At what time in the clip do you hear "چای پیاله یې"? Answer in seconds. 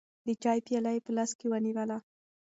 0.43-1.01